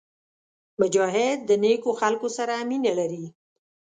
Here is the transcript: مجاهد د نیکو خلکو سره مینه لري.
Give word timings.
مجاهد 0.81 1.37
د 1.49 1.51
نیکو 1.63 1.91
خلکو 1.99 2.27
سره 2.37 2.53
مینه 2.69 2.91
لري. 2.99 3.25